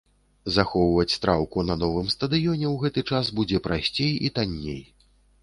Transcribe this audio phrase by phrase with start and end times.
[0.53, 4.83] Захоўваць траўку на новым стадыёне ў гэты час будзе прасцей і танней.